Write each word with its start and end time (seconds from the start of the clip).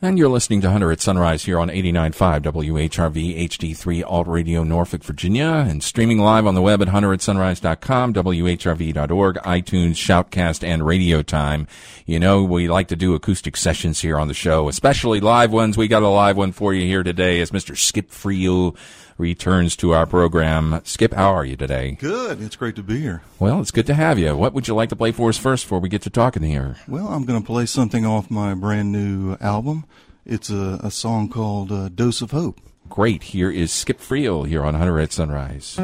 And 0.00 0.16
you're 0.16 0.28
listening 0.28 0.60
to 0.60 0.70
Hunter 0.70 0.92
at 0.92 1.00
Sunrise 1.00 1.44
here 1.44 1.58
on 1.58 1.70
89.5 1.70 2.42
WHRV 2.42 3.48
HD3 3.48 4.04
Alt 4.06 4.28
Radio 4.28 4.62
Norfolk, 4.62 5.02
Virginia, 5.02 5.66
and 5.68 5.82
streaming 5.82 6.20
live 6.20 6.46
on 6.46 6.54
the 6.54 6.62
web 6.62 6.80
at 6.80 6.86
hunteratsunrise.com, 6.86 8.14
WHRV.org, 8.14 9.36
iTunes, 9.38 9.94
Shoutcast, 9.94 10.62
and 10.62 10.86
Radio 10.86 11.22
Time. 11.22 11.66
You 12.06 12.20
know, 12.20 12.44
we 12.44 12.68
like 12.68 12.86
to 12.88 12.96
do 12.96 13.16
acoustic 13.16 13.56
sessions 13.56 14.00
here 14.00 14.20
on 14.20 14.28
the 14.28 14.34
show, 14.34 14.68
especially 14.68 15.18
live 15.18 15.50
ones. 15.50 15.76
We 15.76 15.88
got 15.88 16.04
a 16.04 16.08
live 16.08 16.36
one 16.36 16.52
for 16.52 16.72
you 16.72 16.86
here 16.86 17.02
today 17.02 17.40
as 17.40 17.50
Mr. 17.50 17.76
Skip 17.76 18.12
Friel 18.12 18.76
returns 19.18 19.76
to 19.76 19.92
our 19.92 20.06
program. 20.06 20.80
Skip, 20.84 21.12
how 21.12 21.34
are 21.34 21.44
you 21.44 21.56
today? 21.56 21.98
Good. 22.00 22.40
It's 22.40 22.56
great 22.56 22.76
to 22.76 22.82
be 22.82 23.00
here. 23.00 23.22
Well, 23.38 23.60
it's 23.60 23.70
good 23.70 23.86
to 23.86 23.94
have 23.94 24.18
you. 24.18 24.36
What 24.36 24.54
would 24.54 24.68
you 24.68 24.74
like 24.74 24.88
to 24.90 24.96
play 24.96 25.12
for 25.12 25.28
us 25.28 25.36
first 25.36 25.64
before 25.64 25.80
we 25.80 25.88
get 25.88 26.02
to 26.02 26.10
talking 26.10 26.42
here? 26.42 26.76
Well, 26.86 27.08
I'm 27.08 27.24
going 27.24 27.40
to 27.40 27.46
play 27.46 27.66
something 27.66 28.06
off 28.06 28.30
my 28.30 28.54
brand 28.54 28.92
new 28.92 29.36
album. 29.40 29.84
It's 30.24 30.50
a, 30.50 30.80
a 30.82 30.90
song 30.90 31.28
called 31.28 31.72
uh, 31.72 31.88
Dose 31.88 32.22
of 32.22 32.30
Hope. 32.30 32.60
Great. 32.88 33.24
Here 33.24 33.50
is 33.50 33.72
Skip 33.72 33.98
Friel 33.98 34.46
here 34.46 34.64
on 34.64 34.74
Hunter 34.74 34.98
at 34.98 35.12
Sunrise. 35.12 35.78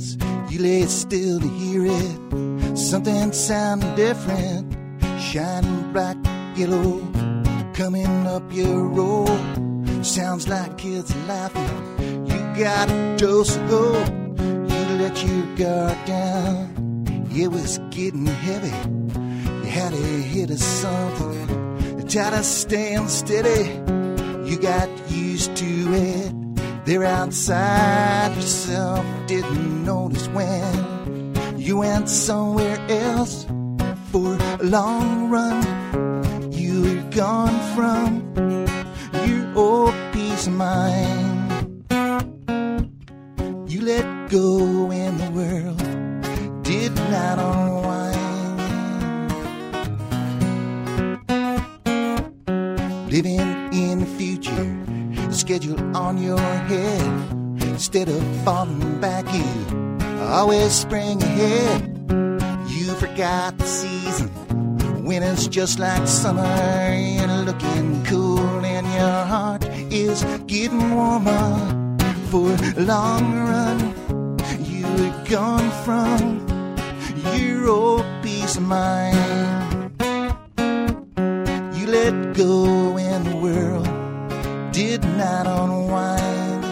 Distance, 0.00 0.52
you 0.52 0.60
lay 0.60 0.86
still 0.86 1.40
to 1.40 1.48
hear 1.48 1.86
it. 1.86 2.76
Something 2.76 3.32
sounding 3.32 3.94
different, 3.94 4.72
shining 5.20 5.92
bright 5.92 6.16
yellow, 6.56 7.00
coming 7.74 8.26
up 8.26 8.42
your 8.52 8.84
road. 8.84 10.04
Sounds 10.04 10.48
like 10.48 10.78
kids 10.78 11.14
laughing. 11.26 12.26
You 12.26 12.64
got 12.64 12.90
a 12.90 13.16
dose 13.16 13.56
of 13.56 13.62
hope. 13.68 14.08
You 14.38 14.96
let 14.98 15.22
your 15.24 15.56
guard 15.56 15.98
down. 16.06 17.26
It 17.32 17.48
was 17.48 17.78
getting 17.90 18.26
heavy. 18.26 18.74
You 19.46 19.70
had 19.70 19.92
to 19.92 19.96
hit 19.96 20.50
of 20.50 20.58
something. 20.58 21.98
You 21.98 22.08
tried 22.08 22.30
to 22.30 22.42
stand 22.42 23.10
steady. 23.10 23.70
You 24.48 24.58
got 24.58 24.88
used 25.10 25.54
to 25.56 25.94
it. 25.94 26.39
They're 26.90 27.04
outside 27.04 28.34
yourself, 28.34 29.06
didn't 29.28 29.84
notice 29.84 30.26
when 30.26 31.36
you 31.56 31.76
went 31.78 32.08
somewhere 32.08 32.84
else 32.88 33.46
for 34.10 34.36
a 34.58 34.64
long 34.64 35.30
run. 35.30 36.50
You 36.50 36.82
were 36.82 37.10
gone 37.12 37.56
from 37.76 38.34
your 39.24 39.56
old 39.56 39.94
peace 40.12 40.48
of 40.48 40.54
mind. 40.54 41.84
You 43.70 43.82
let 43.82 44.28
go 44.28 44.90
and 44.90 45.20
the 45.20 45.30
world 45.30 46.64
did 46.64 46.92
not 46.96 47.38
unwind. 47.38 47.80
living 53.10 53.40
in 53.72 54.00
the 54.00 54.06
future, 54.18 54.99
schedule 55.32 55.96
on 55.96 56.18
your 56.18 56.38
head. 56.38 57.02
Instead 57.62 58.08
of 58.08 58.22
falling 58.44 59.00
back, 59.00 59.24
you 59.32 59.44
always 60.20 60.72
spring 60.72 61.22
ahead. 61.22 61.82
You 62.68 62.94
forgot 62.94 63.58
the 63.58 63.64
season. 63.64 64.30
Winter's 65.04 65.48
just 65.48 65.78
like 65.78 66.06
summer. 66.06 66.94
You're 66.94 67.44
looking 67.44 68.04
cool, 68.04 68.64
and 68.64 68.86
your 68.86 69.24
heart 69.24 69.64
is 69.90 70.22
getting 70.46 70.94
warmer 70.94 71.96
for 72.30 72.52
a 72.76 72.80
long 72.80 73.34
run. 73.34 73.78
You 74.64 74.86
were 74.86 75.24
gone 75.28 75.70
from 75.84 76.46
your 77.36 77.68
old 77.68 78.04
peace 78.22 78.56
of 78.56 78.62
mind. 78.62 79.92
You 81.76 81.86
let 81.86 82.34
go 82.36 82.96
and 82.98 83.26
the 83.26 83.36
world 83.36 83.89
did 84.80 85.04
not 85.22 85.46
unwind. 85.46 86.64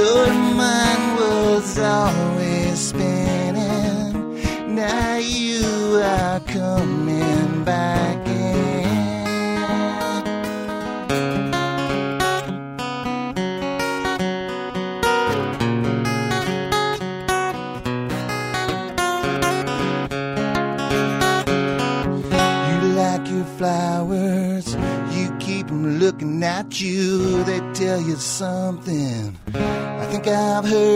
Your 0.00 0.26
mind 0.62 1.04
was 1.20 1.78
always 1.78 2.78
spinning. 2.90 4.12
Now 4.74 5.16
you 5.16 5.64
are 6.04 6.40
coming 6.40 7.64
back 7.64 8.03
you. 26.80 27.44
They 27.44 27.60
tell 27.72 28.00
you 28.00 28.16
something. 28.16 29.36
I 29.54 30.06
think 30.10 30.26
I've 30.26 30.64
heard 30.64 30.93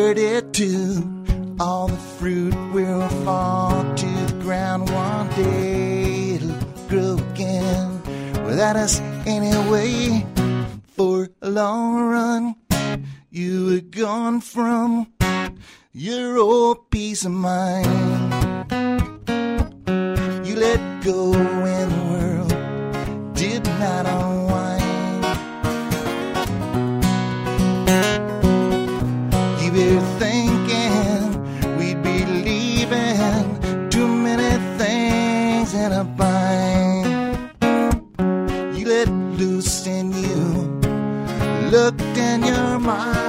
thinking 30.18 31.76
we'd 31.78 32.02
be 32.02 32.24
leaving 32.26 33.88
too 33.90 34.08
many 34.08 34.52
things 34.76 35.74
in 35.74 35.92
a 35.92 36.04
bind. 36.04 37.06
You 38.76 38.86
let 38.86 39.08
loose 39.38 39.86
and 39.86 40.14
you 40.14 40.42
looked 41.70 42.16
in 42.16 42.42
your 42.42 42.78
mind. 42.78 43.27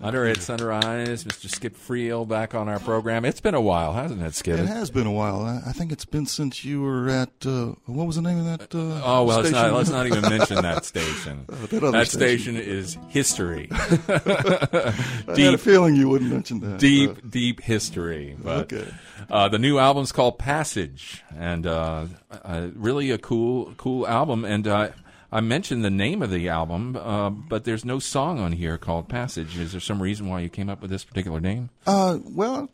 Hunter 0.00 0.24
at 0.24 0.38
Sunrise, 0.38 1.24
Mr. 1.24 1.50
Skip 1.50 1.76
Friel 1.76 2.26
back 2.26 2.54
on 2.54 2.70
our 2.70 2.78
program. 2.80 3.26
It's 3.26 3.40
been 3.40 3.54
a 3.54 3.60
while, 3.60 3.92
hasn't 3.92 4.22
it, 4.22 4.34
Skip? 4.34 4.58
It 4.58 4.66
has 4.66 4.90
been 4.90 5.06
a 5.06 5.12
while. 5.12 5.42
I, 5.42 5.60
I 5.68 5.72
think 5.72 5.92
it's 5.92 6.06
been 6.06 6.24
since 6.24 6.64
you 6.64 6.80
were 6.80 7.08
at 7.10 7.30
uh, 7.44 7.74
what 7.84 8.06
was 8.06 8.16
the 8.16 8.22
name 8.22 8.38
of 8.38 8.44
that? 8.58 8.74
Uh, 8.74 9.02
Oh 9.04 9.24
well, 9.24 9.40
let's 9.40 9.50
not 9.50 9.72
let's 9.74 9.90
not 9.90 10.06
even 10.06 10.22
mention 10.22 10.56
that 10.62 10.86
station. 10.86 11.44
that 11.48 11.70
that 11.70 12.06
station. 12.08 12.54
station 12.54 12.56
is 12.56 12.96
history, 13.08 13.68
I 13.72 13.74
had 13.76 15.28
a 15.28 15.34
deep, 15.34 15.60
feeling 15.60 15.94
you 15.96 16.08
wouldn't 16.08 16.30
mention 16.32 16.60
that. 16.60 16.78
deep, 16.78 17.10
Uh, 17.10 17.14
deep 17.28 17.60
history. 17.60 18.36
But 18.42 18.72
Okay. 18.72 18.88
uh, 19.30 19.48
the 19.48 19.58
new 19.58 19.78
album's 19.78 20.12
called 20.12 20.38
Passage, 20.38 21.22
and 21.36 21.66
uh, 21.66 22.06
uh, 22.30 22.68
really 22.74 23.10
a 23.10 23.18
cool, 23.18 23.74
cool 23.76 24.06
album. 24.08 24.44
And 24.46 24.66
uh, 24.66 24.88
I 25.32 25.40
mentioned 25.40 25.84
the 25.84 25.90
name 25.90 26.22
of 26.22 26.30
the 26.30 26.48
album, 26.48 26.96
uh, 26.96 27.30
but 27.30 27.64
there's 27.64 27.84
no 27.84 27.98
song 27.98 28.38
on 28.40 28.52
here 28.52 28.76
called 28.78 29.08
Passage. 29.08 29.56
Is 29.58 29.72
there 29.72 29.80
some 29.80 30.02
reason 30.02 30.28
why 30.28 30.40
you 30.40 30.48
came 30.48 30.68
up 30.68 30.82
with 30.82 30.90
this 30.90 31.04
particular 31.04 31.40
name? 31.40 31.70
Uh, 31.86 32.18
well, 32.24 32.68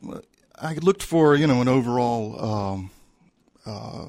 I 0.59 0.75
looked 0.75 1.03
for 1.03 1.35
you 1.37 1.47
know 1.47 1.61
an 1.61 1.69
overall 1.69 2.45
um, 2.45 2.91
uh, 3.67 4.07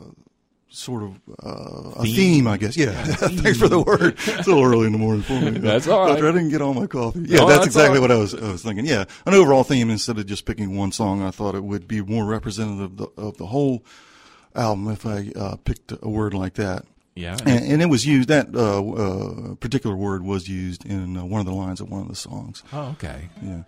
sort 0.69 1.03
of 1.03 1.19
uh, 1.43 1.91
a 1.99 2.03
Theme. 2.03 2.15
theme, 2.15 2.47
I 2.47 2.57
guess. 2.57 2.77
Yeah, 2.77 2.91
thanks 3.03 3.57
for 3.59 3.67
the 3.67 3.81
word. 3.81 4.13
It's 4.17 4.27
a 4.27 4.49
little 4.49 4.63
early 4.63 4.85
in 4.85 4.91
the 4.93 4.97
morning 4.97 5.23
for 5.23 5.33
me. 5.41 5.49
That's 5.59 5.87
all 5.87 6.05
right. 6.07 6.17
I 6.17 6.21
didn't 6.31 6.49
get 6.49 6.61
all 6.61 6.73
my 6.73 6.87
coffee. 6.87 7.21
Yeah, 7.27 7.41
Oh, 7.41 7.47
that's, 7.47 7.57
that's 7.59 7.65
exactly 7.67 7.97
all 7.97 8.03
what 8.03 8.11
I 8.11 8.17
was, 8.17 8.33
I 8.35 8.51
was 8.51 8.63
thinking. 8.63 8.85
Yeah, 8.85 9.05
an 9.25 9.33
overall 9.33 9.63
theme 9.63 9.89
instead 9.89 10.17
of 10.19 10.25
just 10.25 10.45
picking 10.45 10.77
one 10.77 10.91
song. 10.91 11.21
I 11.21 11.31
thought 11.31 11.55
it 11.55 11.63
would 11.63 11.87
be 11.87 12.01
more 12.01 12.25
representative 12.25 12.91
of 12.91 12.97
the, 12.97 13.21
of 13.21 13.37
the 13.37 13.47
whole 13.47 13.83
album 14.55 14.87
if 14.89 15.05
I 15.05 15.31
uh, 15.35 15.55
picked 15.57 15.91
a 16.01 16.07
word 16.09 16.33
like 16.33 16.53
that. 16.55 16.85
Yeah. 17.17 17.37
And, 17.45 17.65
and 17.65 17.81
it 17.81 17.87
was 17.87 18.05
used. 18.05 18.29
That 18.29 18.55
uh, 18.55 18.81
uh, 19.51 19.55
particular 19.55 19.95
word 19.95 20.23
was 20.23 20.47
used 20.47 20.85
in 20.85 21.17
uh, 21.17 21.25
one 21.25 21.39
of 21.39 21.45
the 21.45 21.53
lines 21.53 21.81
of 21.81 21.89
one 21.89 22.01
of 22.01 22.07
the 22.07 22.15
songs. 22.15 22.63
oh, 22.71 22.89
okay. 22.91 23.29
Yeah. 23.41 23.63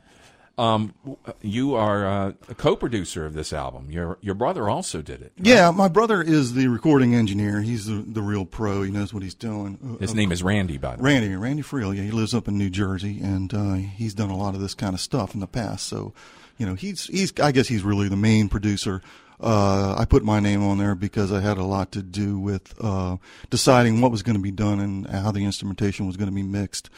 Um, 0.57 0.93
you 1.41 1.75
are 1.75 2.05
uh, 2.05 2.33
a 2.49 2.53
co-producer 2.55 3.25
of 3.25 3.33
this 3.33 3.53
album. 3.53 3.89
Your 3.89 4.17
your 4.19 4.35
brother 4.35 4.67
also 4.69 5.01
did 5.01 5.21
it. 5.21 5.31
Yeah, 5.37 5.71
my 5.71 5.87
brother 5.87 6.21
is 6.21 6.53
the 6.53 6.67
recording 6.67 7.15
engineer. 7.15 7.61
He's 7.61 7.85
the, 7.85 8.03
the 8.05 8.21
real 8.21 8.43
pro. 8.43 8.83
He 8.83 8.91
knows 8.91 9.13
what 9.13 9.23
he's 9.23 9.33
doing. 9.35 9.79
Uh, 9.81 9.99
His 9.99 10.13
name 10.13 10.33
is 10.33 10.43
Randy, 10.43 10.77
by 10.77 10.97
the 10.97 11.03
way. 11.03 11.13
Randy, 11.13 11.33
Randy 11.37 11.63
Friel. 11.63 11.95
Yeah, 11.95 12.03
he 12.03 12.11
lives 12.11 12.33
up 12.33 12.49
in 12.49 12.57
New 12.57 12.69
Jersey, 12.69 13.21
and 13.21 13.53
uh, 13.53 13.73
he's 13.75 14.13
done 14.13 14.29
a 14.29 14.35
lot 14.35 14.53
of 14.53 14.59
this 14.59 14.73
kind 14.73 14.93
of 14.93 14.99
stuff 14.99 15.33
in 15.33 15.39
the 15.39 15.47
past. 15.47 15.87
So, 15.87 16.13
you 16.59 16.65
know, 16.65 16.75
he's 16.75 17.07
he's. 17.07 17.33
I 17.39 17.51
guess 17.51 17.67
he's 17.67 17.83
really 17.83 18.09
the 18.09 18.15
main 18.15 18.49
producer. 18.49 19.01
Uh, 19.39 19.95
I 19.97 20.03
put 20.03 20.23
my 20.23 20.41
name 20.41 20.61
on 20.61 20.77
there 20.77 20.93
because 20.93 21.31
I 21.31 21.39
had 21.39 21.57
a 21.57 21.63
lot 21.63 21.93
to 21.93 22.03
do 22.03 22.37
with 22.37 22.75
uh, 22.81 23.15
deciding 23.49 24.01
what 24.01 24.11
was 24.11 24.21
going 24.21 24.35
to 24.35 24.41
be 24.41 24.51
done 24.51 24.81
and 24.81 25.07
how 25.07 25.31
the 25.31 25.45
instrumentation 25.45 26.05
was 26.05 26.17
going 26.17 26.29
to 26.29 26.35
be 26.35 26.43
mixed. 26.43 26.89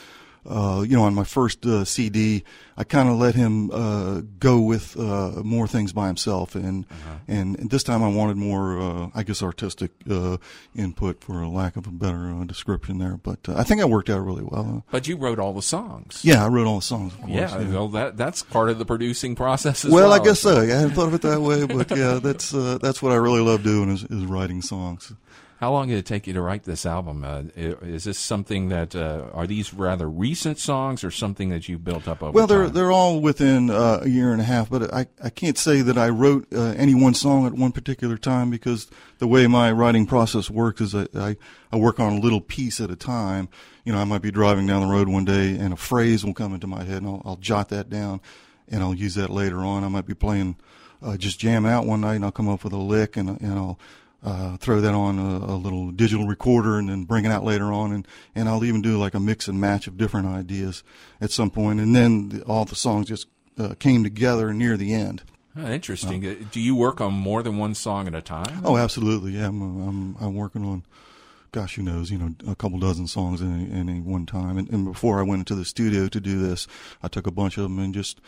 Uh, 0.44 0.84
you 0.88 0.96
know, 0.96 1.04
on 1.04 1.14
my 1.14 1.24
first 1.24 1.66
uh, 1.66 1.86
CD, 1.86 2.44
I 2.76 2.84
kind 2.84 3.10
of 3.10 3.18
let 3.18 3.36
him 3.36 3.70
uh, 3.70 4.22
go 4.40 4.60
with 4.60 4.98
uh, 5.00 5.44
more 5.44 5.68
things 5.68 5.94
by 5.94 6.08
himself, 6.08 6.56
and, 6.56 6.88
and 7.28 7.60
and 7.60 7.70
this 7.70 7.84
time 7.84 8.02
I 8.02 8.08
wanted 8.08 8.38
more, 8.38 8.80
uh, 8.82 9.10
I 9.14 9.22
guess, 9.22 9.44
artistic 9.44 9.92
uh, 10.10 10.38
input, 10.76 11.24
for 11.24 11.42
a 11.42 11.48
lack 11.48 11.76
of 11.76 11.86
a 11.86 11.92
better 11.92 12.32
uh, 12.34 12.44
description 12.46 12.98
there. 12.98 13.18
But 13.18 13.48
uh, 13.48 13.56
I 13.56 13.64
think 13.64 13.82
I 13.82 13.86
worked 13.86 14.10
out 14.10 14.26
really 14.26 14.44
well. 14.44 14.84
But 14.90 15.08
you 15.08 15.16
wrote 15.16 15.38
all 15.38 15.54
the 15.54 15.62
songs. 15.62 16.22
yeah, 16.24 16.44
I 16.44 16.48
wrote 16.48 16.66
all 16.66 16.78
the 16.78 16.82
songs. 16.86 17.14
Course, 17.14 17.30
Yeah, 17.30 17.60
well, 17.70 17.90
that 17.90 18.18
that's 18.18 18.42
part 18.42 18.70
of 18.70 18.80
the 18.80 18.86
producing 18.86 19.36
process 19.36 19.86
as 19.86 19.92
well, 19.92 20.10
well. 20.10 20.20
I 20.20 20.24
guess 20.24 20.40
so. 20.40 20.62
I 20.62 20.66
hadn't 20.66 20.92
thought 20.92 21.10
of 21.10 21.14
it 21.14 21.22
that 21.22 21.42
way, 21.42 21.68
but 21.68 21.96
yeah, 21.96 22.20
that's 22.22 22.52
uh, 22.52 22.80
that's 22.82 23.04
what 23.04 23.12
I 23.12 23.16
really 23.16 23.42
love 23.42 23.62
doing 23.62 23.92
is, 23.92 24.04
is 24.06 24.26
writing 24.26 24.64
songs. 24.64 25.14
How 25.62 25.72
long 25.72 25.90
did 25.90 25.98
it 26.00 26.08
take 26.08 26.26
you 26.26 26.34
to 26.34 26.42
write 26.42 26.64
this 26.64 26.88
album? 26.88 27.24
Uh, 27.24 27.44
is 27.56 28.06
this 28.06 28.18
something 28.18 28.70
that 28.70 28.96
uh, 28.96 29.28
are 29.32 29.46
these 29.46 29.76
rather 29.76 30.10
recent 30.10 30.58
songs, 30.58 31.04
or 31.04 31.12
something 31.12 31.50
that 31.50 31.70
you 31.70 31.78
built 31.78 32.08
up 32.08 32.24
over 32.24 32.32
Well, 32.32 32.48
they're 32.48 32.64
time? 32.64 32.74
they're 32.74 32.92
all 32.92 33.22
within 33.22 33.70
uh, 33.70 34.00
a 34.02 34.10
year 34.10 34.32
and 34.32 34.42
a 34.42 34.44
half, 34.44 34.72
but 34.72 34.92
I 34.92 35.06
I 35.24 35.30
can't 35.30 35.60
say 35.60 35.84
that 35.84 36.00
I 36.00 36.10
wrote 36.10 36.48
uh, 36.52 36.74
any 36.78 36.96
one 36.96 37.14
song 37.14 37.46
at 37.46 37.54
one 37.54 37.72
particular 37.74 38.18
time 38.18 38.50
because 38.50 38.88
the 39.20 39.28
way 39.28 39.46
my 39.46 39.72
writing 39.72 40.08
process 40.08 40.50
works 40.50 40.82
is 40.82 40.96
I, 40.96 41.06
I 41.16 41.38
I 41.72 41.78
work 41.78 42.00
on 42.00 42.14
a 42.14 42.20
little 42.20 42.42
piece 42.42 42.82
at 42.82 42.90
a 42.90 42.96
time. 42.96 43.48
You 43.86 43.94
know, 43.94 44.00
I 44.00 44.04
might 44.06 44.24
be 44.24 44.32
driving 44.32 44.66
down 44.66 44.82
the 44.82 44.92
road 44.92 45.10
one 45.10 45.26
day 45.26 45.56
and 45.56 45.74
a 45.74 45.78
phrase 45.78 46.26
will 46.26 46.34
come 46.34 46.56
into 46.56 46.66
my 46.66 46.84
head, 46.84 47.04
and 47.04 47.08
I'll, 47.08 47.22
I'll 47.24 47.36
jot 47.36 47.70
that 47.70 47.88
down, 47.88 48.20
and 48.68 48.82
I'll 48.82 48.96
use 48.96 49.14
that 49.14 49.30
later 49.30 49.60
on. 49.60 49.84
I 49.84 49.90
might 49.90 50.08
be 50.08 50.16
playing 50.16 50.56
uh, 51.04 51.18
just 51.18 51.40
jam 51.40 51.68
out 51.68 51.86
one 51.86 52.02
night, 52.02 52.16
and 52.16 52.26
I'll 52.26 52.32
come 52.32 52.50
up 52.50 52.64
with 52.64 52.74
a 52.74 52.78
lick, 52.78 53.16
and 53.16 53.30
and 53.42 53.54
I'll 53.60 53.78
uh, 54.24 54.58
throw 54.58 54.82
that 54.82 54.94
on 54.94 55.18
a, 55.18 55.54
a 55.54 55.58
little 55.58 55.92
digital 55.92 56.28
recorder 56.28 56.78
and 56.78 56.90
then 56.90 57.06
bring 57.06 57.26
it 57.26 57.32
out 57.32 57.44
later 57.44 57.72
on. 57.72 57.92
And, 57.92 58.08
and 58.36 58.48
I'll 58.48 58.64
even 58.64 58.82
do 58.82 58.98
like 58.98 59.14
a 59.14 59.20
mix 59.20 59.48
and 59.48 59.60
match 59.60 59.88
of 59.88 59.98
different 59.98 60.28
ideas 60.28 60.84
at 61.20 61.32
some 61.32 61.50
point. 61.50 61.80
And 61.80 61.96
then 61.96 62.30
the, 62.30 62.44
all 62.44 62.66
the 62.66 62.76
songs 62.76 63.08
just 63.08 63.28
uh, 63.58 63.74
came 63.80 64.04
together 64.04 64.54
near 64.54 64.78
the 64.78 64.94
end. 64.94 65.24
Oh, 65.58 65.68
interesting. 65.68 66.26
Uh, 66.26 66.36
Do 66.52 66.62
you 66.62 66.76
work 66.76 67.02
on 67.02 67.14
more 67.14 67.44
than 67.44 67.58
one 67.58 67.76
song 67.76 68.08
at 68.08 68.16
a 68.16 68.22
time? 68.22 68.62
Oh, 68.64 68.78
absolutely. 68.78 69.34
Yeah. 69.34 69.48
I'm, 69.48 69.62
I'm, 69.62 70.16
I'm 70.22 70.36
working 70.36 70.64
on, 70.66 70.86
gosh, 71.52 71.76
who 71.76 71.82
knows, 71.82 72.10
you 72.10 72.18
know, 72.18 72.34
a 72.48 72.56
couple 72.56 72.80
dozen 72.80 73.08
songs 73.08 73.42
in 73.42 73.54
any, 73.54 73.72
any 73.72 74.00
one 74.00 74.26
time. 74.26 74.58
And, 74.58 74.70
and 74.70 74.86
before 74.86 75.20
I 75.20 75.24
went 75.24 75.40
into 75.40 75.56
the 75.56 75.66
studio 75.66 76.08
to 76.08 76.22
do 76.22 76.40
this, 76.40 76.68
I 77.04 77.10
took 77.10 77.28
a 77.28 77.32
bunch 77.32 77.58
of 77.58 77.64
them 77.64 77.80
and 77.80 77.94
just 77.94 78.22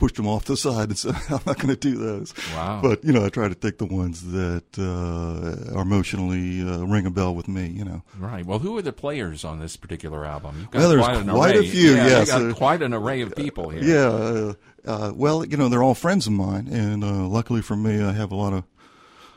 pushed 0.00 0.16
them 0.16 0.26
off 0.26 0.46
the 0.46 0.56
side 0.56 0.88
and 0.88 0.98
said, 0.98 1.14
I'm 1.30 1.40
not 1.46 1.58
going 1.58 1.68
to 1.68 1.76
do 1.76 1.96
those. 1.96 2.34
Wow. 2.54 2.80
But, 2.82 3.04
you 3.04 3.12
know, 3.12 3.24
I 3.24 3.28
try 3.28 3.48
to 3.48 3.54
take 3.54 3.78
the 3.78 3.86
ones 3.86 4.32
that 4.32 4.64
uh, 4.78 5.76
are 5.76 5.82
emotionally 5.82 6.62
uh, 6.62 6.84
ring 6.84 7.06
a 7.06 7.10
bell 7.10 7.34
with 7.34 7.46
me, 7.46 7.68
you 7.68 7.84
know. 7.84 8.02
Right. 8.18 8.44
Well, 8.44 8.58
who 8.58 8.76
are 8.78 8.82
the 8.82 8.92
players 8.92 9.44
on 9.44 9.60
this 9.60 9.76
particular 9.76 10.24
album? 10.24 10.56
You've 10.58 10.70
got 10.70 10.78
Well, 10.80 10.88
there's 10.88 11.04
quite, 11.04 11.16
an 11.18 11.28
quite 11.28 11.56
a 11.56 11.62
few, 11.62 11.94
Yeah, 11.94 12.06
yes. 12.06 12.30
got 12.30 12.56
quite 12.56 12.82
an 12.82 12.94
array 12.94 13.20
of 13.20 13.36
people 13.36 13.68
here. 13.68 13.84
Yeah. 13.84 14.08
Uh, 14.08 14.54
uh, 14.84 15.12
well, 15.14 15.44
you 15.44 15.56
know, 15.56 15.68
they're 15.68 15.82
all 15.82 15.94
friends 15.94 16.26
of 16.26 16.32
mine, 16.32 16.66
and 16.66 17.04
uh, 17.04 17.26
luckily 17.28 17.60
for 17.60 17.76
me, 17.76 18.02
I 18.02 18.12
have 18.12 18.32
a 18.32 18.36
lot 18.36 18.54
of, 18.54 18.64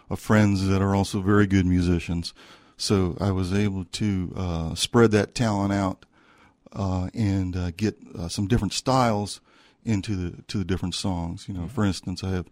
of 0.09 0.19
friends 0.19 0.65
that 0.67 0.81
are 0.81 0.95
also 0.95 1.19
very 1.19 1.45
good 1.45 1.65
musicians. 1.65 2.33
So 2.77 3.17
I 3.19 3.31
was 3.31 3.53
able 3.53 3.85
to 3.85 4.33
uh, 4.35 4.75
spread 4.75 5.11
that 5.11 5.35
talent 5.35 5.73
out 5.73 6.05
uh, 6.71 7.09
and 7.13 7.55
uh, 7.55 7.71
get 7.71 7.97
uh, 8.17 8.27
some 8.27 8.47
different 8.47 8.73
styles 8.73 9.41
into 9.85 10.15
the 10.15 10.41
to 10.43 10.57
the 10.57 10.65
different 10.65 10.95
songs. 10.95 11.47
You 11.47 11.53
know, 11.53 11.61
mm-hmm. 11.61 11.69
for 11.69 11.85
instance, 11.85 12.23
I 12.23 12.29
have. 12.31 12.47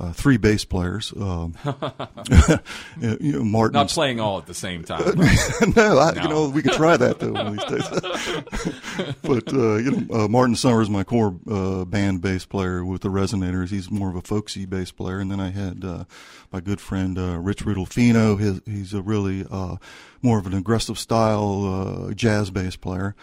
Uh, 0.00 0.10
three 0.10 0.38
bass 0.38 0.64
players. 0.64 1.12
Um, 1.20 1.54
you 3.00 3.32
know, 3.32 3.44
Martin. 3.44 3.74
Not 3.74 3.88
playing 3.90 4.20
all 4.20 4.38
at 4.38 4.46
the 4.46 4.54
same 4.54 4.84
time. 4.84 5.02
no, 5.76 5.98
I, 5.98 6.12
No. 6.14 6.22
you 6.22 6.28
know, 6.28 6.48
we 6.48 6.62
could 6.62 6.72
try 6.72 6.96
that 6.96 7.18
though 7.18 7.32
one 7.32 7.58
of 7.58 7.68
these 7.68 7.82
days. 7.82 9.14
but 9.22 9.52
uh, 9.52 9.74
you 9.76 9.90
know, 9.90 10.14
uh, 10.24 10.28
Martin 10.28 10.56
Summers, 10.56 10.88
my 10.88 11.04
core 11.04 11.38
uh, 11.50 11.84
band 11.84 12.22
bass 12.22 12.46
player 12.46 12.84
with 12.86 13.02
the 13.02 13.10
Resonators, 13.10 13.68
he's 13.68 13.90
more 13.90 14.08
of 14.08 14.16
a 14.16 14.22
folksy 14.22 14.64
bass 14.64 14.90
player. 14.92 15.18
And 15.18 15.30
then 15.30 15.40
I 15.40 15.50
had 15.50 15.84
uh, 15.84 16.04
my 16.50 16.60
good 16.60 16.80
friend 16.80 17.18
uh, 17.18 17.38
Rich 17.38 17.64
Rudolfino. 17.66 18.38
His, 18.38 18.62
he's 18.64 18.94
a 18.94 19.02
really 19.02 19.44
uh, 19.50 19.76
more 20.22 20.38
of 20.38 20.46
an 20.46 20.54
aggressive 20.54 20.98
style 20.98 22.06
uh, 22.08 22.14
jazz 22.14 22.50
bass 22.50 22.76
player. 22.76 23.14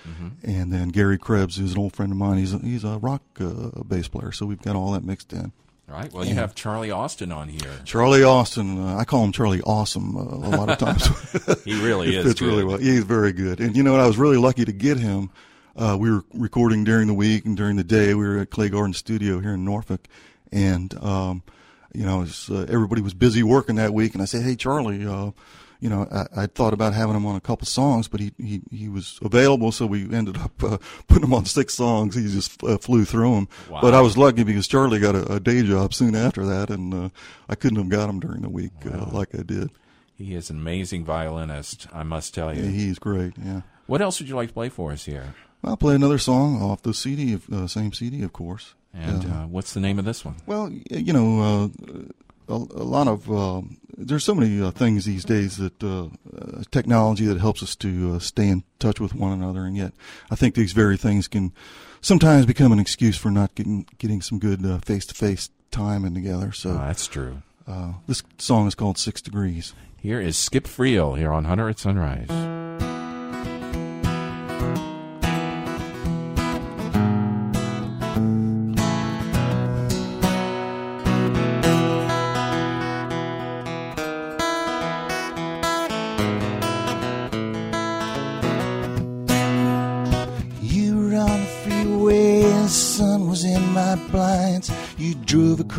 And 0.43 0.71
then 0.71 0.89
Gary 0.89 1.17
Krebs, 1.17 1.57
who's 1.57 1.71
an 1.73 1.79
old 1.79 1.95
friend 1.95 2.11
of 2.11 2.17
mine. 2.19 2.37
He's 2.37 2.53
a, 2.53 2.59
he's 2.59 2.83
a 2.83 2.99
rock 2.99 3.23
uh, 3.39 3.81
bass 3.87 4.07
player. 4.07 4.31
So 4.31 4.45
we've 4.45 4.61
got 4.61 4.75
all 4.75 4.91
that 4.91 5.03
mixed 5.03 5.33
in. 5.33 5.51
Right. 5.89 6.11
Well, 6.11 6.25
you 6.25 6.35
have 6.35 6.55
Charlie 6.55 6.91
Austin 6.91 7.31
on 7.31 7.47
here. 7.49 7.71
Charlie 7.85 8.23
Austin, 8.23 8.79
uh, 8.79 8.97
I 8.97 9.05
call 9.05 9.23
him 9.23 9.31
Charlie 9.31 9.61
Awesome 9.61 10.15
uh, 10.15 10.21
a 10.21 10.51
lot 10.57 10.69
of 10.69 10.77
times. 10.79 11.63
He 11.63 11.79
really 11.81 12.09
is. 12.09 12.15
It 12.15 12.19
is. 12.19 12.25
fits 12.25 12.41
really 12.41 12.63
well. 12.63 12.77
He's 12.77 13.03
very 13.03 13.31
good. 13.31 13.59
And 13.59 13.75
you 13.75 13.83
know 13.83 13.91
what? 13.91 14.01
I 14.01 14.07
was 14.07 14.17
really 14.17 14.37
lucky 14.37 14.65
to 14.65 14.71
get 14.71 14.97
him. 14.97 15.29
Uh, 15.75 15.97
we 15.99 16.11
were 16.11 16.23
recording 16.33 16.83
during 16.83 17.07
the 17.07 17.13
week 17.13 17.45
and 17.45 17.55
during 17.55 17.75
the 17.77 17.83
day. 17.83 18.13
We 18.13 18.27
were 18.27 18.39
at 18.39 18.49
Clay 18.49 18.69
Garden 18.69 18.93
Studio 18.93 19.39
here 19.39 19.53
in 19.53 19.63
Norfolk, 19.63 20.07
and 20.51 20.93
um, 21.01 21.43
you 21.93 22.05
know, 22.05 22.19
was, 22.19 22.49
uh, 22.49 22.65
everybody 22.69 23.01
was 23.01 23.13
busy 23.13 23.43
working 23.43 23.75
that 23.77 23.93
week. 23.93 24.13
And 24.13 24.21
I 24.21 24.25
said, 24.25 24.43
"Hey, 24.43 24.55
Charlie, 24.55 25.05
uh, 25.05 25.31
you 25.79 25.89
know, 25.89 26.07
I, 26.11 26.43
I 26.43 26.45
thought 26.47 26.73
about 26.73 26.93
having 26.93 27.15
him 27.15 27.25
on 27.25 27.35
a 27.35 27.41
couple 27.41 27.65
songs, 27.65 28.07
but 28.07 28.19
he 28.19 28.31
he, 28.37 28.61
he 28.71 28.89
was 28.89 29.19
available, 29.21 29.71
so 29.71 29.85
we 29.85 30.13
ended 30.13 30.37
up 30.37 30.63
uh, 30.63 30.77
putting 31.07 31.23
him 31.23 31.33
on 31.33 31.45
six 31.45 31.73
songs. 31.73 32.15
He 32.15 32.23
just 32.23 32.61
uh, 32.63 32.77
flew 32.77 33.05
through 33.05 33.35
them. 33.35 33.47
Wow. 33.69 33.81
But 33.81 33.93
I 33.93 34.01
was 34.01 34.17
lucky 34.17 34.43
because 34.43 34.67
Charlie 34.67 34.99
got 34.99 35.15
a, 35.15 35.33
a 35.33 35.39
day 35.39 35.63
job 35.63 35.93
soon 35.93 36.15
after 36.15 36.45
that, 36.45 36.69
and 36.69 36.93
uh, 36.93 37.09
I 37.47 37.55
couldn't 37.55 37.77
have 37.77 37.89
got 37.89 38.09
him 38.09 38.19
during 38.19 38.41
the 38.41 38.49
week 38.49 38.71
uh, 38.85 39.05
like 39.11 39.33
I 39.33 39.43
did. 39.43 39.69
He 40.17 40.35
is 40.35 40.49
an 40.49 40.57
amazing 40.57 41.05
violinist, 41.05 41.87
I 41.93 42.03
must 42.03 42.33
tell 42.33 42.53
you. 42.53 42.63
He's 42.63 42.99
great. 42.99 43.33
Yeah. 43.41 43.61
What 43.87 44.01
else 44.01 44.19
would 44.19 44.27
you 44.27 44.35
like 44.35 44.49
to 44.49 44.53
play 44.53 44.67
for 44.67 44.91
us 44.91 45.05
here? 45.05 45.33
I'll 45.63 45.77
play 45.77 45.95
another 45.95 46.17
song 46.17 46.61
off 46.61 46.81
the 46.81 46.93
CD, 46.93 47.33
of, 47.33 47.49
uh, 47.49 47.67
same 47.67 47.93
CD, 47.93 48.21
of 48.23 48.33
course. 48.33 48.73
And 48.93 49.23
Yeah. 49.23 49.43
uh, 49.43 49.47
what's 49.47 49.73
the 49.73 49.79
name 49.79 49.97
of 49.97 50.03
this 50.03 50.25
one? 50.25 50.35
Well, 50.45 50.69
you 50.91 51.13
know, 51.13 51.71
uh, 52.49 52.53
a, 52.53 52.53
a 52.55 52.83
lot 52.83 53.07
of 53.07 53.31
um 53.31 53.77
there's 53.99 54.23
so 54.23 54.33
many 54.33 54.61
uh, 54.61 54.71
things 54.71 55.05
these 55.05 55.25
days 55.25 55.57
that 55.57 55.83
uh, 55.83 56.05
uh, 56.05 56.63
technology 56.71 57.25
that 57.25 57.39
helps 57.39 57.61
us 57.61 57.75
to 57.77 58.13
uh, 58.15 58.19
stay 58.19 58.47
in 58.47 58.63
touch 58.79 58.99
with 58.99 59.13
one 59.13 59.31
another, 59.33 59.65
and 59.65 59.75
yet 59.75 59.91
I 60.31 60.35
think 60.35 60.55
these 60.55 60.71
very 60.73 60.97
things 60.97 61.27
can 61.27 61.51
sometimes 62.01 62.45
become 62.45 62.71
an 62.71 62.79
excuse 62.79 63.17
for 63.17 63.29
not 63.29 63.53
getting 63.55 63.85
getting 63.97 64.21
some 64.21 64.39
good 64.39 64.61
face 64.85 65.05
to 65.07 65.13
face 65.13 65.49
time 65.71 66.05
and 66.05 66.15
together. 66.15 66.51
So 66.53 66.71
Uh, 66.71 66.87
that's 66.87 67.07
true. 67.07 67.41
uh, 67.67 67.93
this 68.07 68.23
song 68.37 68.67
is 68.67 68.75
called 68.75 68.97
Six 68.97 69.21
Degrees. 69.21 69.73
Here 70.01 70.21
is 70.21 70.37
Skip 70.37 70.63
Friel 70.65 71.17
here 71.17 71.31
on 71.31 71.43
Hunter 71.45 71.67
at 71.69 71.77
Sunrise. 71.77 72.88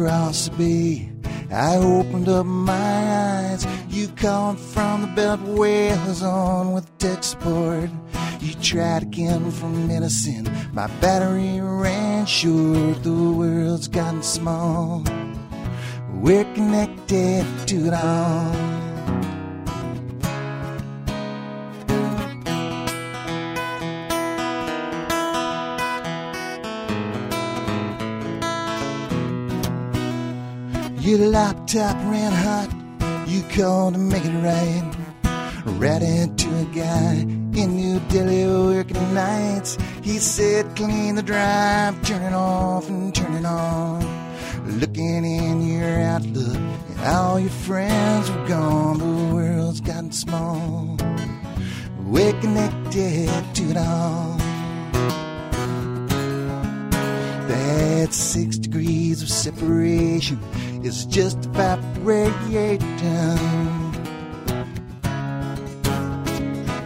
Across 0.00 0.49
bay. 0.49 1.11
I 1.52 1.76
opened 1.76 2.28
up 2.28 2.47
my 2.47 2.73
eyes. 2.75 3.66
You 3.90 4.09
called 4.09 4.59
from 4.59 5.02
the 5.02 5.09
Beltway. 5.09 5.90
Was 6.07 6.23
on 6.23 6.73
with 6.73 6.87
tech 6.99 7.23
support. 7.23 7.90
You 8.40 8.54
tried 8.62 9.02
again 9.02 9.50
from 9.50 9.88
medicine. 9.88 10.49
My 10.73 10.87
battery 11.02 11.61
ran 11.61 12.25
short. 12.25 13.02
The 13.02 13.12
world's 13.12 13.88
gotten 13.88 14.23
small. 14.23 15.04
We're 16.14 16.45
connected 16.54 17.45
to 17.69 17.88
it 17.88 17.92
all. 17.92 18.89
Your 31.10 31.26
laptop 31.26 31.96
ran 32.08 32.30
hot. 32.30 32.70
You 33.26 33.42
called 33.56 33.94
to 33.94 33.98
make 33.98 34.24
it 34.24 34.30
right. 34.30 34.94
Ran 35.64 36.02
into 36.02 36.48
a 36.56 36.64
guy 36.66 37.14
in 37.60 37.74
New 37.74 37.98
Delhi 38.10 38.46
working 38.46 39.12
nights. 39.12 39.76
He 40.04 40.20
said, 40.20 40.76
clean 40.76 41.16
the 41.16 41.22
drive, 41.24 42.00
turn 42.06 42.22
it 42.22 42.32
off 42.32 42.88
and 42.88 43.12
turn 43.12 43.34
it 43.34 43.44
on. 43.44 44.06
Looking 44.78 45.24
in 45.24 45.62
your 45.66 46.00
outlook, 46.00 46.54
and 46.54 47.00
all 47.00 47.40
your 47.40 47.50
friends 47.50 48.30
were 48.30 48.46
gone. 48.46 48.98
The 48.98 49.34
world's 49.34 49.80
gotten 49.80 50.12
small. 50.12 50.96
We're 52.06 52.40
connected 52.40 53.28
to 53.56 53.62
it 53.64 53.76
all. 53.76 54.36
That 57.48 58.14
six 58.14 58.58
degrees 58.58 59.22
of 59.22 59.28
separation 59.28 60.38
is 60.82 61.04
just 61.06 61.44
evaporating. 61.46 62.80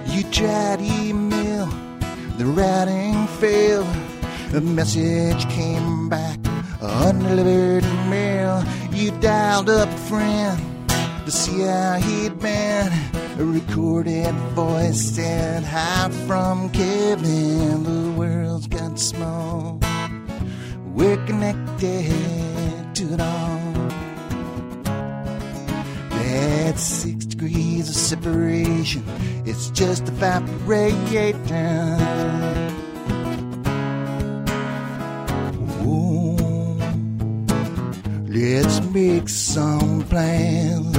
You 0.06 0.22
tried 0.30 0.80
email, 0.80 1.66
the 2.38 2.46
writing 2.46 3.26
failed. 3.38 3.86
The 4.50 4.60
message 4.60 5.48
came 5.48 6.08
back, 6.08 6.38
undelivered 6.80 7.84
mail. 8.08 8.64
You 8.92 9.10
dialed 9.20 9.70
up 9.70 9.88
a 9.88 9.96
friend 10.08 10.60
to 11.24 11.30
see 11.30 11.60
how 11.62 11.94
he'd 11.94 12.38
been. 12.38 12.92
A 13.38 13.44
recorded 13.44 14.32
voice 14.54 15.00
said, 15.00 15.64
Hi 15.64 16.08
from 16.26 16.70
Kevin. 16.70 17.82
The 17.82 18.12
world's 18.12 18.68
got 18.68 18.98
small. 18.98 19.80
We're 20.94 21.16
connected 21.26 22.94
to 22.94 23.14
it 23.14 23.20
all. 23.20 23.53
That 26.34 26.80
six 26.80 27.26
degrees 27.26 27.88
of 27.88 27.94
separation, 27.94 29.04
it's 29.46 29.70
just 29.70 30.08
evaporating. 30.08 31.36
Ooh, 35.86 36.36
let's 38.26 38.80
make 38.92 39.28
some 39.28 40.02
plans. 40.08 40.96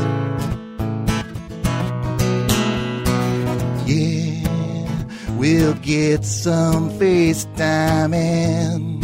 Yeah, 3.86 5.34
we'll 5.36 5.74
get 5.74 6.24
some 6.24 6.92
FaceTime 6.92 8.14
in. 8.16 8.95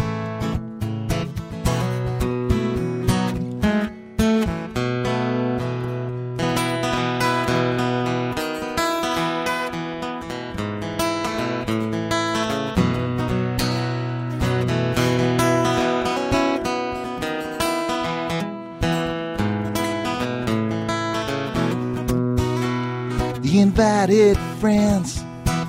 Friends 24.62 25.24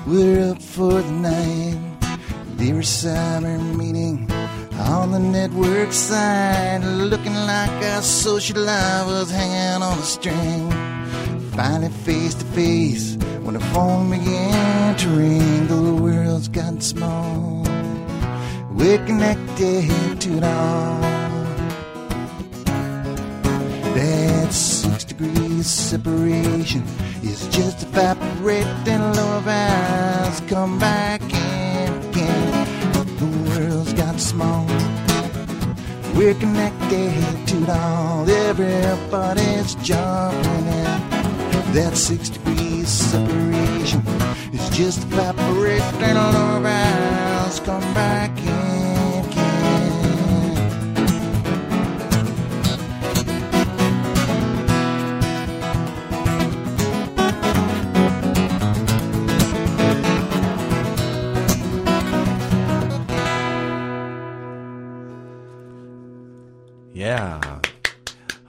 were 0.05 0.51
up 0.51 0.61
for 0.61 1.01
the 1.01 1.11
night. 1.11 1.79
They 2.57 2.73
were 2.73 2.83
summer 2.83 3.57
meeting 3.57 4.29
on 4.77 5.11
the 5.11 5.17
network 5.17 5.91
side, 5.91 6.83
looking 6.83 7.33
like 7.33 7.71
our 7.91 8.03
social 8.03 8.61
life 8.61 9.07
was 9.07 9.31
hanging 9.31 9.81
on 9.81 9.97
a 9.97 10.03
string. 10.03 10.69
Finally, 11.55 11.89
face 12.05 12.35
to 12.35 12.45
face, 12.45 13.15
when 13.41 13.55
the 13.55 13.65
phone 13.73 14.11
began 14.11 14.95
to 14.97 15.09
ring, 15.09 15.67
the 15.67 15.95
world's 15.95 16.47
gotten 16.47 16.79
small. 16.79 17.63
We're 18.73 19.03
connected 19.07 20.21
to 20.21 20.37
it 20.37 20.43
all. 20.43 21.01
That's 23.95 24.55
six 24.55 25.03
degrees 25.03 25.65
separation 25.65 26.83
is 27.23 27.47
just 27.47 27.83
evaporating. 27.83 28.99
Love 28.99 29.45
has 29.45 30.41
come 30.41 30.77
back 30.77 31.21
in 31.21 31.93
again. 32.09 32.93
The 33.17 33.29
world's 33.49 33.93
got 33.93 34.19
small. 34.19 34.65
We're 36.15 36.35
connected 36.35 37.47
to 37.47 37.63
it 37.63 37.69
all. 37.69 38.29
Everybody's 38.29 39.75
jumping 39.75 40.67
in. 40.67 40.99
That 41.73 41.93
six 41.95 42.29
degrees 42.29 42.87
separation 42.87 44.01
is 44.51 44.69
just 44.69 45.03
evaporating. 45.03 46.15
Love 46.15 46.65
has 46.65 47.59
come 47.61 47.93
back 47.93 48.37
in 48.37 48.72
Yeah. 66.93 67.59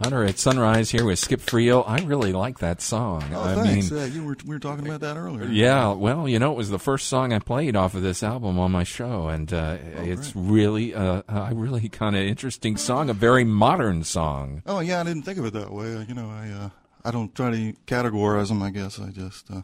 Hunter 0.03 0.25
at 0.25 0.39
Sunrise 0.39 0.91
here 0.91 1.05
with 1.05 1.19
Skip 1.19 1.41
Friel. 1.41 1.85
I 1.87 2.01
really 2.05 2.33
like 2.33 2.59
that 2.59 2.83
song. 2.83 3.25
Oh, 3.33 3.43
I 3.43 3.55
thanks. 3.55 3.91
mean, 3.91 4.01
uh, 4.03 4.05
you 4.07 4.25
were, 4.25 4.37
we 4.45 4.55
were 4.57 4.59
talking 4.59 4.85
about 4.87 5.01
that 5.01 5.17
earlier. 5.17 5.47
yeah, 5.47 5.93
well, 5.93 6.29
you 6.29 6.39
know, 6.41 6.51
it 6.51 6.57
was 6.57 6.69
the 6.69 6.81
first 6.81 7.07
song 7.09 7.33
I 7.33 7.39
played 7.39 7.77
off 7.77 7.95
of 7.95 8.03
this 8.03 8.23
album 8.23 8.59
on 8.59 8.73
my 8.73 8.83
show, 8.83 9.29
and 9.29 9.53
uh, 9.53 9.79
it's 9.99 10.35
really 10.35 10.95
uh, 10.95 11.23
a 11.29 11.55
really 11.55 11.89
kind 11.89 12.17
of 12.17 12.23
interesting 12.23 12.77
song, 12.77 13.09
a 13.09 13.15
very 13.15 13.45
modern 13.45 14.03
song. 14.03 14.63
Oh 14.67 14.81
yeah, 14.81 15.01
I 15.01 15.05
didn't 15.05 15.23
think 15.23 15.39
of 15.39 15.47
it 15.47 15.53
that 15.53 15.71
way. 15.73 16.05
You 16.09 16.15
know, 16.15 16.29
I 16.29 16.51
uh, 16.51 16.69
I 17.05 17.11
don't 17.13 17.33
try 17.35 17.53
to 17.53 17.73
categorize 17.87 18.49
them. 18.49 18.63
I 18.63 18.71
guess 18.71 18.99
I 18.99 19.11
just 19.11 19.49
uh, 19.51 19.63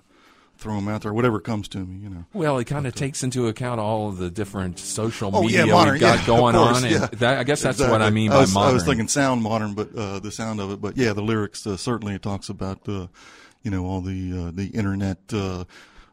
throw 0.60 0.74
them 0.76 0.88
out 0.88 1.02
there, 1.02 1.12
whatever 1.12 1.40
comes 1.40 1.66
to 1.68 1.78
me. 1.78 2.02
You 2.04 2.10
know. 2.10 2.24
Well, 2.32 2.58
it 2.58 2.66
kind 2.66 2.86
of 2.86 2.94
takes 2.94 3.22
into 3.22 3.48
account 3.48 3.80
all 3.80 4.08
of 4.08 4.18
the 4.18 4.30
different 4.30 4.78
social 4.78 5.30
Oh 5.34 5.42
media 5.42 5.64
yeah, 5.66 5.72
modern. 5.72 5.92
we've 5.94 6.00
got 6.00 6.20
yeah, 6.20 6.26
going 6.26 6.54
course, 6.54 6.84
on, 6.84 6.90
yeah. 6.90 7.06
that, 7.12 7.38
I 7.38 7.44
guess 7.44 7.62
that's 7.62 7.80
what 7.80 8.02
I 8.02 8.10
mean 8.10 8.30
by 8.30 8.40
was, 8.40 8.54
modern. 8.54 8.70
I 8.70 8.74
was 8.74 8.84
thinking 8.84 9.08
sound 9.08 9.42
modern, 9.42 9.74
but 9.74 9.94
uh, 9.96 10.18
the 10.20 10.30
sound 10.30 10.60
of 10.60 10.70
it. 10.70 10.80
But 10.80 10.96
yeah, 10.96 11.12
the 11.14 11.22
lyrics 11.22 11.66
uh, 11.66 11.76
certainly 11.76 12.14
it 12.14 12.22
talks 12.22 12.48
about 12.48 12.88
uh, 12.88 13.06
you 13.62 13.70
know 13.70 13.84
all 13.86 14.00
the 14.02 14.46
uh, 14.48 14.50
the 14.54 14.66
internet, 14.68 15.18
uh, 15.32 15.64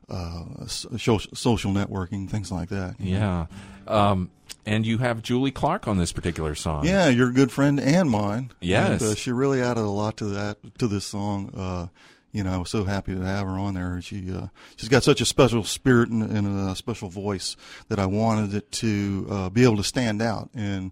uh, 0.10 0.66
social 0.68 1.20
social 1.20 1.72
networking, 1.72 2.30
things 2.30 2.52
like 2.52 2.70
that. 2.70 2.96
yeah, 3.00 3.48
um, 3.88 4.32
and 4.66 4.86
you 4.86 4.98
have 5.00 5.22
Julie 5.22 5.52
Clark 5.52 5.88
on 5.88 5.98
this 5.98 6.12
particular 6.12 6.56
song. 6.56 6.86
Yeah, 6.86 7.08
your 7.10 7.32
good 7.32 7.52
friend 7.52 7.80
and 7.80 8.10
mine. 8.10 8.52
Yes. 8.62 9.02
And, 9.02 9.12
uh, 9.12 9.16
she 9.16 9.32
really 9.32 9.62
added 9.62 9.82
a 9.82 9.90
lot 9.90 10.18
to 10.18 10.26
that 10.26 10.58
to 10.80 10.88
this 10.88 11.06
song. 11.06 11.90
You 12.38 12.44
know, 12.44 12.54
I 12.54 12.58
was 12.58 12.70
so 12.70 12.84
happy 12.84 13.16
to 13.16 13.22
have 13.22 13.48
her 13.48 13.58
on 13.58 13.74
there. 13.74 14.00
She 14.00 14.32
uh, 14.32 14.50
she's 14.76 14.90
got 14.90 15.02
such 15.02 15.22
a 15.22 15.26
special 15.26 15.64
spirit 15.64 16.10
and, 16.10 16.22
and 16.22 16.70
a 16.70 16.76
special 16.76 17.10
voice 17.10 17.58
that 17.88 17.98
I 17.98 18.06
wanted 18.06 18.54
it 18.54 18.72
to 18.74 19.28
uh, 19.28 19.50
be 19.50 19.64
able 19.64 19.78
to 19.78 19.84
stand 19.84 20.22
out, 20.22 20.52
and 20.54 20.92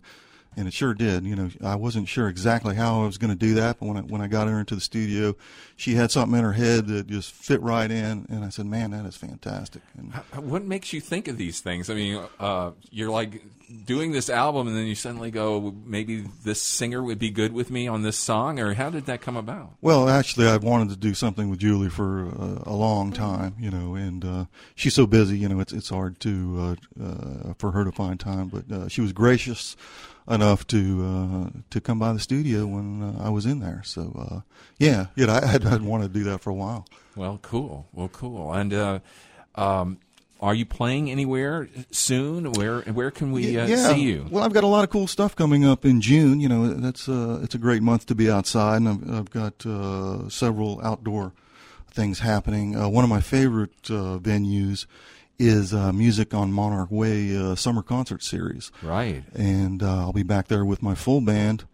and 0.57 0.67
it 0.67 0.73
sure 0.73 0.93
did. 0.93 1.25
You 1.25 1.35
know, 1.35 1.49
I 1.63 1.75
wasn't 1.75 2.07
sure 2.07 2.27
exactly 2.27 2.75
how 2.75 3.03
I 3.03 3.05
was 3.05 3.17
going 3.17 3.31
to 3.31 3.37
do 3.37 3.55
that, 3.55 3.79
but 3.79 3.87
when 3.87 3.97
I 3.97 4.01
when 4.01 4.21
I 4.21 4.27
got 4.27 4.47
her 4.47 4.59
into 4.59 4.75
the 4.75 4.81
studio, 4.81 5.35
she 5.75 5.95
had 5.95 6.11
something 6.11 6.37
in 6.37 6.43
her 6.43 6.53
head 6.53 6.87
that 6.87 7.07
just 7.07 7.31
fit 7.31 7.61
right 7.61 7.89
in, 7.89 8.25
and 8.29 8.43
I 8.43 8.49
said, 8.49 8.65
"Man, 8.65 8.91
that 8.91 9.05
is 9.05 9.15
fantastic." 9.15 9.81
And 9.97 10.13
What 10.49 10.63
makes 10.63 10.93
you 10.93 11.01
think 11.01 11.27
of 11.27 11.37
these 11.37 11.59
things? 11.59 11.89
I 11.89 11.93
mean, 11.93 12.23
uh, 12.39 12.71
you're 12.91 13.09
like 13.09 13.41
doing 13.85 14.11
this 14.11 14.29
album, 14.29 14.67
and 14.67 14.75
then 14.75 14.85
you 14.85 14.95
suddenly 14.95 15.31
go, 15.31 15.73
maybe 15.85 16.25
this 16.43 16.61
singer 16.61 17.01
would 17.03 17.19
be 17.19 17.29
good 17.29 17.53
with 17.53 17.71
me 17.71 17.87
on 17.87 18.03
this 18.03 18.17
song, 18.17 18.59
or 18.59 18.73
how 18.73 18.89
did 18.89 19.05
that 19.05 19.21
come 19.21 19.35
about? 19.35 19.73
Well, 19.81 20.09
actually, 20.09 20.47
I've 20.47 20.63
wanted 20.63 20.89
to 20.89 20.95
do 20.95 21.13
something 21.13 21.49
with 21.49 21.59
Julie 21.59 21.89
for 21.89 22.27
uh, 22.27 22.63
a 22.65 22.73
long 22.73 23.11
time, 23.11 23.55
you 23.59 23.71
know, 23.71 23.95
and 23.95 24.23
uh, 24.25 24.45
she's 24.75 24.93
so 24.93 25.07
busy, 25.07 25.37
you 25.37 25.49
know, 25.49 25.59
it's 25.59 25.73
it's 25.73 25.89
hard 25.89 26.19
to 26.21 26.77
uh, 26.99 27.03
uh, 27.03 27.53
for 27.57 27.71
her 27.71 27.83
to 27.83 27.91
find 27.91 28.19
time. 28.19 28.47
But 28.47 28.71
uh, 28.71 28.87
she 28.87 29.01
was 29.01 29.13
gracious 29.13 29.75
enough 30.27 30.65
to 30.67 31.05
uh, 31.05 31.59
to 31.69 31.81
come 31.81 31.99
by 31.99 32.13
the 32.13 32.19
studio 32.19 32.65
when 32.65 33.01
uh, 33.01 33.23
I 33.23 33.29
was 33.29 33.45
in 33.45 33.59
there. 33.59 33.81
So 33.85 34.13
uh, 34.17 34.39
yeah, 34.77 35.07
yeah, 35.15 35.39
I 35.41 35.45
had 35.45 35.65
I'd 35.65 35.81
wanted 35.81 36.13
to 36.13 36.19
do 36.19 36.25
that 36.25 36.41
for 36.41 36.49
a 36.49 36.53
while. 36.53 36.87
Well, 37.15 37.39
cool. 37.41 37.87
Well, 37.93 38.09
cool. 38.09 38.53
And 38.53 38.73
uh, 38.73 38.99
um, 39.55 39.99
are 40.41 40.53
you 40.53 40.65
playing 40.65 41.09
anywhere 41.09 41.69
soon? 41.91 42.51
Where 42.53 42.81
where 42.81 43.11
can 43.11 43.31
we 43.31 43.57
uh, 43.57 43.67
yeah. 43.67 43.93
see 43.93 44.01
you? 44.01 44.27
Well, 44.29 44.43
I've 44.43 44.53
got 44.53 44.63
a 44.63 44.67
lot 44.67 44.83
of 44.83 44.89
cool 44.89 45.07
stuff 45.07 45.35
coming 45.35 45.65
up 45.65 45.85
in 45.85 46.01
June. 46.01 46.39
You 46.39 46.49
know, 46.49 46.67
that's 46.73 47.07
uh, 47.07 47.39
it's 47.41 47.55
a 47.55 47.59
great 47.59 47.81
month 47.81 48.05
to 48.07 48.15
be 48.15 48.29
outside, 48.29 48.77
and 48.77 48.89
I've, 48.89 49.15
I've 49.15 49.29
got 49.29 49.65
uh, 49.65 50.29
several 50.29 50.81
outdoor 50.81 51.33
things 51.89 52.19
happening. 52.19 52.75
Uh, 52.75 52.89
one 52.89 53.03
of 53.03 53.09
my 53.09 53.21
favorite 53.21 53.89
uh, 53.89 54.19
venues 54.19 54.85
is 55.39 55.73
uh, 55.73 55.91
Music 55.93 56.33
on 56.33 56.51
Monarch 56.51 56.89
Way 56.91 57.35
uh, 57.37 57.55
summer 57.55 57.81
concert 57.83 58.23
series, 58.23 58.71
Right. 58.81 59.23
and 59.33 59.81
uh, 59.83 59.99
I'll 60.01 60.13
be 60.13 60.23
back 60.23 60.47
there 60.47 60.65
with 60.65 60.81
my 60.81 60.95
full 60.95 61.21
band. 61.21 61.65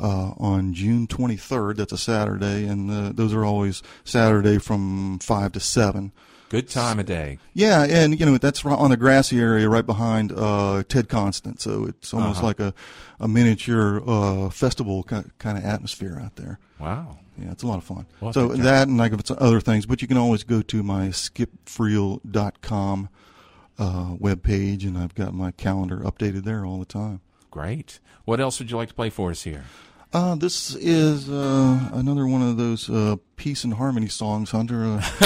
Uh, 0.00 0.32
on 0.38 0.74
June 0.74 1.08
23rd, 1.08 1.74
that's 1.78 1.90
a 1.92 1.98
Saturday, 1.98 2.64
and 2.66 2.88
uh, 2.88 3.10
those 3.12 3.34
are 3.34 3.44
always 3.44 3.82
Saturday 4.04 4.56
from 4.58 5.18
five 5.18 5.50
to 5.50 5.58
seven. 5.58 6.12
Good 6.50 6.68
time 6.68 7.00
of 7.00 7.06
day. 7.06 7.40
Yeah, 7.52 7.82
and 7.84 8.18
you 8.18 8.24
know 8.24 8.38
that's 8.38 8.64
on 8.64 8.90
the 8.90 8.96
grassy 8.96 9.40
area 9.40 9.68
right 9.68 9.84
behind 9.84 10.30
uh, 10.30 10.84
Ted 10.88 11.08
Constant, 11.08 11.60
so 11.60 11.84
it's 11.86 12.14
almost 12.14 12.38
Uh-huh. 12.38 12.46
like 12.46 12.60
a, 12.60 12.72
a 13.18 13.26
miniature 13.26 14.00
uh, 14.08 14.50
festival 14.50 15.02
kind 15.02 15.58
of 15.58 15.64
atmosphere 15.64 16.20
out 16.24 16.36
there. 16.36 16.60
Wow. 16.78 17.18
Yeah, 17.40 17.52
it's 17.52 17.62
a 17.62 17.66
lot 17.66 17.78
of 17.78 17.84
fun. 17.84 18.06
Well, 18.20 18.32
so 18.32 18.48
job. 18.48 18.58
that 18.58 18.88
and 18.88 18.98
like 18.98 19.12
it's 19.12 19.30
other 19.30 19.60
things, 19.60 19.86
but 19.86 20.02
you 20.02 20.08
can 20.08 20.16
always 20.16 20.44
go 20.44 20.62
to 20.62 20.82
my 20.82 21.08
skipfriel.com 21.08 23.08
uh, 23.78 24.14
webpage, 24.16 24.84
and 24.84 24.98
I've 24.98 25.14
got 25.14 25.34
my 25.34 25.52
calendar 25.52 25.98
updated 25.98 26.44
there 26.44 26.64
all 26.64 26.78
the 26.78 26.84
time. 26.84 27.20
Great. 27.50 28.00
What 28.24 28.40
else 28.40 28.58
would 28.58 28.70
you 28.70 28.76
like 28.76 28.88
to 28.88 28.94
play 28.94 29.10
for 29.10 29.30
us 29.30 29.44
here? 29.44 29.64
Uh, 30.10 30.34
this 30.36 30.74
is 30.76 31.28
uh, 31.28 31.90
another 31.92 32.26
one 32.26 32.40
of 32.40 32.56
those 32.56 32.88
uh, 32.88 33.16
peace 33.36 33.62
and 33.62 33.74
harmony 33.74 34.08
songs, 34.08 34.50
Hunter. 34.50 34.82
Uh, 34.84 35.02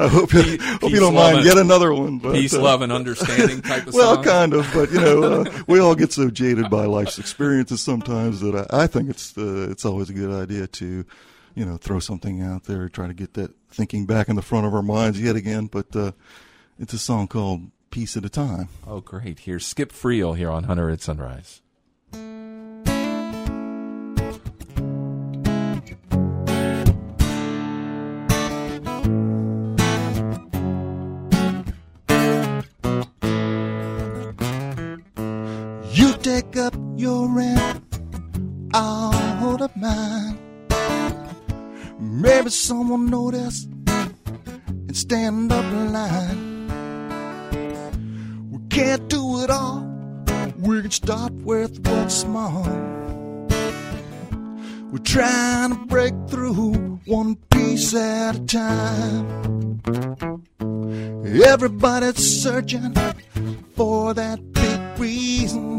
I 0.00 0.08
hope 0.10 0.32
you, 0.32 0.58
hope 0.60 0.90
you 0.90 0.98
don't 0.98 1.14
mind 1.14 1.36
and- 1.38 1.46
yet 1.46 1.56
another 1.56 1.94
one. 1.94 2.18
But, 2.18 2.32
Peace, 2.34 2.52
uh, 2.52 2.60
love, 2.60 2.82
and 2.82 2.90
understanding 2.90 3.62
type 3.62 3.86
of 3.86 3.94
song. 3.94 4.00
well, 4.00 4.14
song. 4.16 4.24
kind 4.24 4.54
of, 4.54 4.68
but 4.74 4.90
you 4.90 5.00
know, 5.00 5.22
uh, 5.22 5.62
we 5.68 5.78
all 5.78 5.94
get 5.94 6.12
so 6.12 6.30
jaded 6.30 6.68
by 6.68 6.86
life's 6.86 7.20
experiences 7.20 7.80
sometimes 7.80 8.40
that 8.40 8.66
I, 8.72 8.82
I 8.82 8.86
think 8.88 9.08
it's 9.08 9.38
uh, 9.38 9.68
it's 9.70 9.84
always 9.84 10.10
a 10.10 10.14
good 10.14 10.32
idea 10.32 10.66
to, 10.66 11.04
you 11.54 11.64
know, 11.64 11.76
throw 11.76 12.00
something 12.00 12.42
out 12.42 12.64
there, 12.64 12.88
try 12.88 13.06
to 13.06 13.14
get 13.14 13.34
that 13.34 13.52
thinking 13.70 14.04
back 14.04 14.28
in 14.28 14.34
the 14.34 14.42
front 14.42 14.66
of 14.66 14.74
our 14.74 14.82
minds 14.82 15.20
yet 15.20 15.36
again. 15.36 15.66
But 15.66 15.94
uh, 15.94 16.10
it's 16.76 16.92
a 16.92 16.98
song 16.98 17.28
called 17.28 17.70
"Piece 17.90 18.16
at 18.16 18.24
a 18.24 18.28
Time." 18.30 18.68
Oh, 18.84 19.00
great. 19.00 19.38
Here's 19.40 19.64
Skip 19.64 19.92
Friel 19.92 20.36
here 20.36 20.50
on 20.50 20.64
Hunter 20.64 20.90
at 20.90 21.00
Sunrise. 21.02 21.62
Maybe 42.46 42.52
someone 42.52 43.06
notice 43.06 43.66
and 43.88 44.96
stand 44.96 45.50
up 45.50 45.64
in 45.64 45.92
line. 45.92 46.68
We 48.52 48.60
can't 48.68 49.08
do 49.08 49.42
it 49.42 49.50
all. 49.50 49.84
We 50.60 50.80
can 50.82 50.92
start 50.92 51.32
with 51.32 51.84
what's 51.84 52.14
small. 52.14 52.62
We're 54.92 55.02
trying 55.02 55.70
to 55.70 55.86
break 55.86 56.14
through 56.28 57.00
one 57.06 57.34
piece 57.50 57.92
at 57.96 58.36
a 58.36 58.46
time. 58.46 59.80
Everybody's 61.44 62.42
searching 62.44 62.94
for 63.74 64.14
that 64.14 64.38
big 64.52 65.00
reason. 65.00 65.78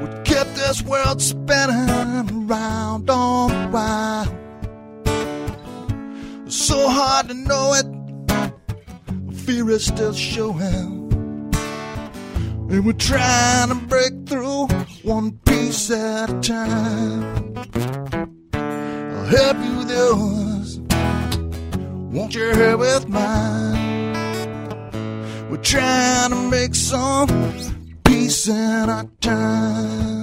We 0.00 0.08
kept 0.24 0.54
this 0.54 0.80
world 0.80 1.20
spinning 1.20 2.46
round 2.46 3.10
on 3.10 3.50
the 3.50 3.68
while. 3.68 4.45
So 6.56 6.88
hard 6.88 7.28
to 7.28 7.34
know 7.34 7.74
it, 7.74 7.86
fear 9.44 9.70
is 9.70 9.84
still 9.84 10.14
showing. 10.14 11.52
And 12.70 12.86
we're 12.86 12.94
trying 12.94 13.68
to 13.68 13.74
break 13.74 14.26
through 14.26 14.66
one 15.02 15.32
piece 15.44 15.90
at 15.90 16.30
a 16.30 16.40
time. 16.40 17.54
I'll 18.54 19.26
help 19.26 19.58
you 19.58 19.76
with 19.76 19.90
yours. 19.90 20.80
Won't 22.10 22.34
you 22.34 22.48
help 22.48 22.80
with 22.80 23.06
mine? 23.06 24.14
We're 25.50 25.58
trying 25.58 26.30
to 26.30 26.50
make 26.50 26.74
some 26.74 27.28
peace 28.02 28.48
in 28.48 28.88
our 28.88 29.04
time. 29.20 30.15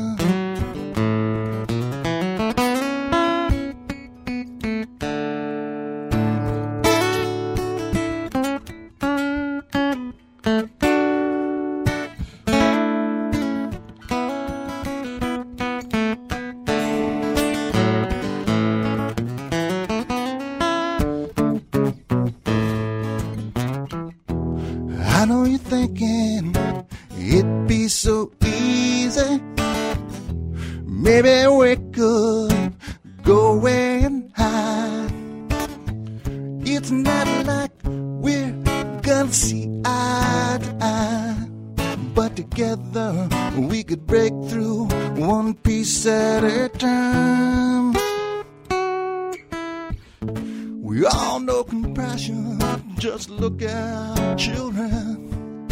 We 50.93 51.07
all 51.07 51.39
know 51.39 51.63
compassion. 51.63 52.59
Just 52.99 53.31
look 53.31 53.63
at 53.63 54.35
children. 54.37 55.67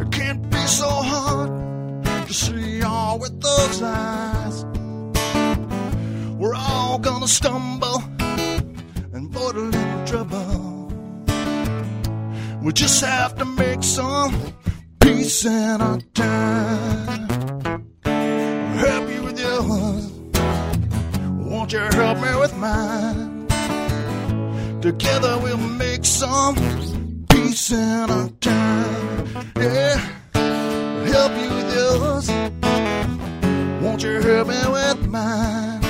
It 0.00 0.10
can't 0.10 0.48
be 0.48 0.66
so 0.66 0.88
hard 0.88 1.50
to 2.26 2.32
see 2.32 2.80
all 2.80 3.18
with 3.18 3.38
those 3.42 3.82
eyes. 3.82 4.64
We're 6.38 6.54
all 6.54 6.98
gonna 6.98 7.28
stumble 7.28 8.02
and 9.12 9.26
avoid 9.36 9.56
a 9.56 9.60
little 9.60 10.06
trouble. 10.06 10.88
We 12.62 12.72
just 12.72 13.04
have 13.04 13.36
to 13.36 13.44
make 13.44 13.82
some 13.82 14.54
peace 15.00 15.44
in 15.44 15.82
our 15.82 15.98
time. 16.14 17.28
Help 18.84 19.10
you 19.10 19.22
with 19.22 19.38
yours. 19.38 20.12
Won't 21.46 21.74
you 21.74 21.80
help 21.80 22.18
me 22.22 22.34
with 22.40 22.56
mine? 22.56 23.13
Together 24.84 25.38
we'll 25.38 25.56
make 25.56 26.04
some 26.04 26.54
peace 27.30 27.70
in 27.70 28.10
our 28.10 28.28
time. 28.38 29.26
Yeah, 29.56 29.98
I'll 30.34 31.04
help 31.06 31.32
you 31.40 31.48
with 31.56 31.74
yours. 31.74 32.28
Won't 33.80 34.02
you 34.02 34.20
help 34.20 34.48
me 34.48 34.60
with 34.68 35.06
mine? 35.08 35.80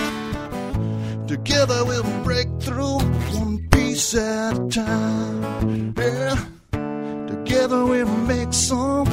Together 1.27 1.85
we'll 1.85 2.23
break 2.23 2.47
through 2.61 3.01
one 3.35 3.69
piece 3.73 4.15
at 4.15 4.61
a 4.61 4.69
time. 4.69 5.95
Yeah, 5.99 6.37
together 7.27 7.85
we'll 7.85 8.07
make 8.07 8.53
some 8.53 9.09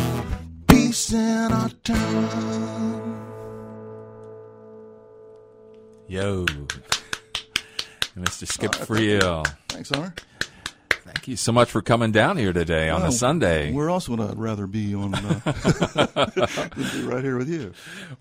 peace 0.68 1.12
in 1.12 1.52
our 1.52 1.70
time. 1.84 3.26
Yo. 6.08 6.46
Mr. 8.16 8.46
Skip 8.46 8.76
oh, 8.76 8.86
Friel. 8.86 9.61
Thanks, 9.72 9.90
Hunter. 9.90 10.14
Thank 11.04 11.28
you 11.28 11.36
so 11.36 11.52
much 11.52 11.70
for 11.70 11.82
coming 11.82 12.12
down 12.12 12.38
here 12.38 12.54
today 12.54 12.90
on 12.90 13.02
a 13.02 13.06
Well, 13.06 13.12
Sunday. 13.12 13.72
Where 13.72 13.90
else 13.90 14.08
would 14.08 14.20
I 14.20 14.34
rather 14.34 14.68
be 14.68 14.94
on 14.94 15.16
uh, 15.16 15.40
be 16.76 17.02
right 17.04 17.24
here 17.24 17.38
with 17.38 17.50
you? 17.50 17.74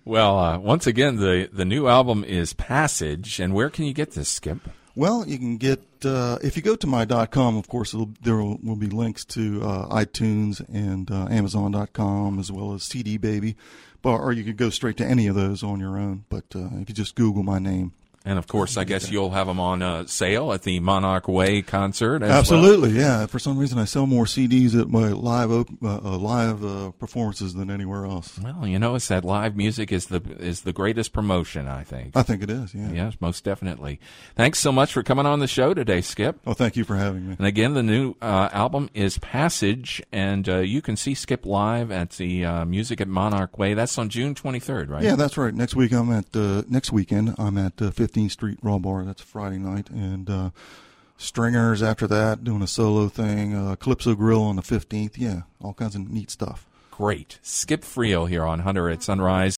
Well, 0.05 0.39
uh, 0.39 0.59
once 0.59 0.87
again, 0.87 1.17
the, 1.17 1.49
the 1.53 1.65
new 1.65 1.89
album 1.89 2.25
is 2.25 2.53
Passage. 2.53 3.39
And 3.39 3.53
where 3.55 3.71
can 3.71 3.85
you 3.85 3.93
get 3.93 4.13
this, 4.13 4.29
Skip? 4.29 4.59
Well, 4.97 5.27
you 5.27 5.39
can 5.39 5.57
get 5.57 5.83
uh, 6.05 6.39
if 6.43 6.57
you 6.57 6.63
go 6.63 6.77
to 6.77 6.87
my 6.87 7.05
dot 7.05 7.31
.com. 7.31 7.57
Of 7.57 7.69
course, 7.69 7.95
it'll, 7.95 8.11
there 8.23 8.37
will, 8.37 8.59
will 8.63 8.77
be 8.77 8.89
links 8.89 9.25
to 9.27 9.63
uh, 9.63 9.89
iTunes 9.89 10.61
and 10.73 11.11
uh, 11.11 11.29
Amazon.com 11.31 12.39
as 12.39 12.51
well 12.51 12.75
as 12.75 12.83
CD 12.83 13.17
Baby, 13.17 13.57
but, 14.03 14.17
or 14.17 14.33
you 14.33 14.43
could 14.45 14.57
go 14.57 14.71
straight 14.71 14.97
to 14.99 15.07
any 15.07 15.27
of 15.27 15.35
those 15.35 15.63
on 15.63 15.81
your 15.81 15.99
own. 15.99 16.25
But 16.29 16.45
uh, 16.55 16.69
if 16.81 16.89
you 16.89 16.95
just 16.95 17.15
Google 17.15 17.43
my 17.43 17.59
name. 17.59 17.93
And 18.23 18.39
of 18.39 18.47
course, 18.47 18.77
I 18.77 18.85
guess 18.85 19.11
you'll 19.11 19.31
have 19.31 19.47
them 19.47 19.59
on 19.59 19.81
uh, 19.81 20.07
sale 20.07 20.53
at 20.53 20.63
the 20.63 20.79
Monarch 20.81 21.27
Way 21.27 21.63
concert. 21.63 22.23
As 22.23 22.29
well. 22.29 22.39
Absolutely, 22.39 22.91
yeah. 22.91 23.25
For 23.25 23.39
some 23.39 23.57
reason, 23.57 23.79
I 23.79 23.87
sell 23.87 24.07
more 24.07 24.27
CDs 24.27 24.79
at 24.79 24.89
my 24.91 25.09
live 25.09 25.51
op- 25.51 25.71
uh, 25.83 26.01
uh, 26.05 26.19
live 26.19 26.63
uh, 26.63 26.91
performances 26.91 27.55
than 27.55 27.71
anywhere 27.71 28.05
else. 28.05 28.39
Well, 28.39 28.67
you 28.67 28.79
know, 28.79 28.95
it's 28.95 29.09
that 29.09 29.25
live 29.25 29.57
music 29.57 29.91
is 29.91 30.07
the 30.07 30.21
is 30.39 30.63
the 30.63 30.73
greatest 30.75 31.15
promotion. 31.15 31.67
I 31.67 31.83
think. 31.83 32.15
I 32.15 32.23
think 32.23 32.43
it 32.43 32.51
is. 32.51 32.75
Yeah. 32.75 32.91
Yes, 32.91 33.15
most 33.21 33.43
definitely. 33.43 34.01
Thanks 34.37 34.59
so 34.59 34.71
much 34.71 34.93
for 34.93 35.03
coming 35.03 35.25
on 35.25 35.39
the 35.41 35.47
show 35.49 35.73
today, 35.73 36.03
Skip. 36.03 36.41
Oh, 36.47 36.53
thank 36.53 36.77
you 36.77 36.85
for 36.85 36.97
having 36.97 37.27
me. 37.27 37.37
And 37.39 37.47
again, 37.47 37.73
the 37.73 37.83
new 37.83 38.17
uh, 38.21 38.51
album 38.53 38.91
is 38.93 39.17
Passage, 39.19 40.03
and 40.13 40.47
uh, 40.47 40.59
you 40.59 40.83
can 40.83 40.97
see 40.97 41.15
Skip 41.15 41.47
live 41.47 41.91
at 41.91 42.11
the 42.13 42.45
uh, 42.45 42.65
Music 42.67 43.01
at 43.01 43.09
Monarch 43.09 43.57
Way. 43.59 43.73
That's 43.73 43.97
on 43.97 44.11
June 44.11 44.35
23rd, 44.35 44.91
right? 44.91 45.03
Yeah, 45.03 45.15
that's 45.17 45.39
right. 45.39 45.55
Next 45.55 45.75
week 45.75 45.93
I'm 45.93 46.13
at 46.13 46.27
uh, 46.37 46.65
next 46.69 46.93
weekend 46.93 47.35
I'm 47.39 47.57
at 47.57 47.81
uh, 47.81 47.91
15th 48.11 48.31
Street 48.31 48.59
Raw 48.63 48.79
Bar. 48.79 49.05
That's 49.05 49.23
Friday 49.23 49.59
night, 49.59 49.91
and 49.91 50.29
uh, 50.29 50.51
Stringers 51.17 51.83
after 51.83 52.07
that, 52.07 52.45
doing 52.45 52.63
a 52.63 52.67
solo 52.67 53.09
thing. 53.09 53.55
Uh, 53.55 53.77
Calypso 53.77 54.15
Grill 54.15 54.43
on 54.43 54.57
the 54.57 54.63
15th. 54.63 55.13
Yeah, 55.17 55.43
all 55.61 55.75
kinds 55.75 55.95
of 55.95 56.09
neat 56.09 56.31
stuff. 56.31 56.67
Great. 56.91 57.39
Skip 57.43 57.83
Friel 57.83 58.29
here 58.29 58.45
on 58.45 58.61
Hunter 58.61 58.89
at 58.89 59.03
Sunrise. 59.03 59.57